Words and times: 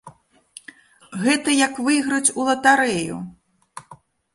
Гэта 1.25 1.49
як 1.65 1.73
выйграць 1.91 2.33
у 2.37 2.41
латарэю. 2.51 3.25